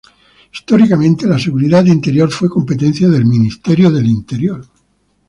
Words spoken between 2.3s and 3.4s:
fue competencia del